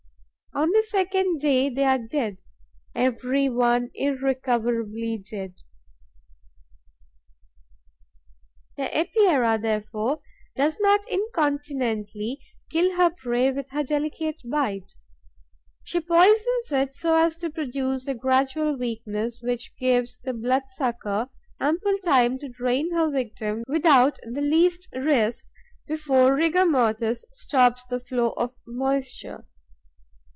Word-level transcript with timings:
On 0.53 0.69
the 0.71 0.83
second 0.83 1.39
day, 1.39 1.69
they 1.69 1.85
are 1.85 1.97
dead, 1.97 2.41
every 2.93 3.47
one 3.47 3.89
irrecoverably 3.95 5.17
dead. 5.17 5.53
The 8.75 8.93
Epeira, 8.95 9.57
therefore, 9.57 10.19
does 10.57 10.77
not 10.81 11.07
incontinently 11.09 12.41
kill 12.69 12.97
her 12.97 13.09
prey 13.11 13.53
with 13.53 13.69
her 13.69 13.81
delicate 13.81 14.41
bite; 14.43 14.93
she 15.85 16.01
poisons 16.01 16.69
it 16.69 16.93
so 16.95 17.15
as 17.15 17.37
to 17.37 17.49
produce 17.49 18.05
a 18.05 18.13
gradual 18.13 18.75
weakness, 18.77 19.39
which 19.41 19.71
gives 19.77 20.19
the 20.19 20.33
blood 20.33 20.63
sucker 20.67 21.29
ample 21.61 21.97
time 21.99 22.37
to 22.39 22.49
drain 22.49 22.91
her 22.91 23.09
victim, 23.09 23.63
without 23.69 24.19
the 24.29 24.41
least 24.41 24.89
risk, 24.93 25.45
before 25.87 26.25
the 26.31 26.33
rigor 26.33 26.65
mortis 26.65 27.23
stops 27.31 27.85
the 27.85 28.01
flow 28.01 28.31
of 28.31 28.57
moisture. 28.67 29.45